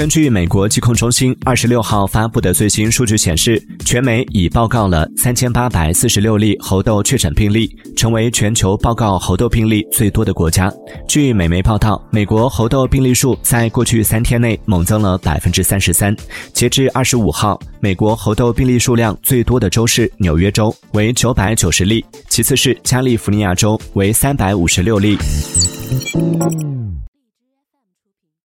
[0.00, 10.72] 根据美国疾控中心二十六号发布的最新数据显示全美已报告了三千八百四十六例猴痘确诊病例成为全球报告猴痘病例最多的国家。
[11.06, 16.16] 据美媒报道美国猴痘病例数在过去三天内猛增了百分之三十三。
[16.54, 25.18] 截至二十五号美国猴痘病例数量最多的州是纽约州为九百九十例其次是加利福尼亚州为三百五十六例。